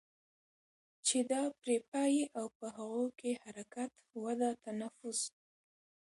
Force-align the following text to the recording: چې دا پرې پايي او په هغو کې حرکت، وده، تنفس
چې 1.05 1.17
دا 1.31 1.43
پرې 1.59 1.75
پايي 1.91 2.23
او 2.37 2.45
په 2.57 2.67
هغو 2.77 3.05
کې 3.19 3.31
حرکت، 3.43 3.91
وده، 4.23 4.49
تنفس 4.63 5.19